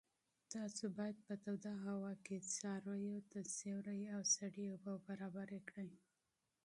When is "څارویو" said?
2.55-3.17